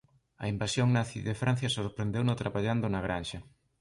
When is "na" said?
2.89-3.03